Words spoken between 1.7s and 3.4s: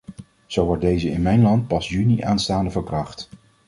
juni aanstaande van kracht.